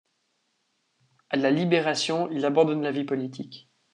À 1.29 1.37
la 1.37 1.51
Libération 1.51 2.27
il 2.31 2.43
abandonne 2.45 2.81
la 2.81 2.91
vie 2.91 3.03
politique. 3.03 3.69